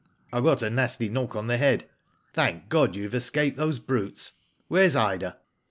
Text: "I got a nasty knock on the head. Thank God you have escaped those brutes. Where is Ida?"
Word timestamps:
"I 0.33 0.41
got 0.41 0.63
a 0.63 0.69
nasty 0.71 1.09
knock 1.09 1.35
on 1.35 1.45
the 1.45 1.57
head. 1.57 1.87
Thank 2.33 2.69
God 2.69 2.95
you 2.95 3.03
have 3.03 3.13
escaped 3.13 3.55
those 3.55 3.77
brutes. 3.77 4.31
Where 4.67 4.81
is 4.81 4.95
Ida?" 4.95 5.37